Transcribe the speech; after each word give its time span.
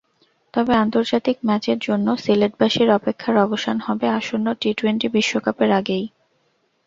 তবে 0.53 0.73
আন্তর্জাতিক 0.75 1.37
ম্যাচের 1.43 1.77
জন্য 1.79 2.07
সিলেটবাসীর 2.17 2.89
অপেক্ষার 2.91 3.35
অবসান 3.37 3.77
হবে 3.79 4.07
আসন্ন 4.19 4.47
টি-টোয়েন্টি 4.61 5.07
বিশ্বকাপের 5.15 5.69
আগেই। 5.79 6.05